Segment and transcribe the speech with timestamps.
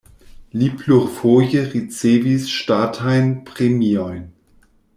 [0.59, 4.25] Li plurfoje ricevis ŝtatajn premiojn.